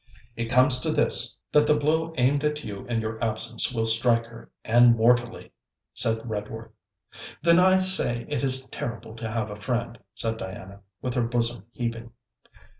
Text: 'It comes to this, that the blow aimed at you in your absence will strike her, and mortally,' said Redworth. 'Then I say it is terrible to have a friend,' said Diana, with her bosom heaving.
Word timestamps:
'It 0.35 0.49
comes 0.49 0.79
to 0.79 0.89
this, 0.91 1.37
that 1.51 1.67
the 1.67 1.75
blow 1.77 2.11
aimed 2.17 2.43
at 2.43 2.63
you 2.63 2.87
in 2.87 2.99
your 3.01 3.23
absence 3.23 3.71
will 3.71 3.85
strike 3.85 4.25
her, 4.25 4.49
and 4.65 4.95
mortally,' 4.95 5.51
said 5.93 6.19
Redworth. 6.27 6.71
'Then 7.43 7.59
I 7.59 7.77
say 7.77 8.25
it 8.27 8.41
is 8.43 8.67
terrible 8.69 9.15
to 9.17 9.29
have 9.29 9.51
a 9.51 9.55
friend,' 9.55 9.99
said 10.15 10.37
Diana, 10.39 10.79
with 11.03 11.13
her 11.13 11.27
bosom 11.27 11.65
heaving. 11.71 12.13